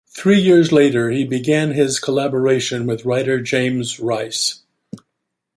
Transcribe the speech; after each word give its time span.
Three 0.15 0.41
years 0.41 0.71
later 0.71 1.11
he 1.11 1.25
began 1.25 1.73
his 1.73 1.99
collaboration 1.99 2.87
with 2.87 3.05
writer 3.05 3.39
James 3.39 3.99
Rice. 3.99 4.63